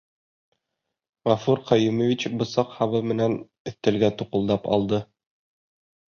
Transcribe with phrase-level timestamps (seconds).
[1.31, 3.37] Ғәфүр Ҡәйүмович бысаҡ һабы менән
[3.73, 5.03] өҫтәлгә туҡылдап алды: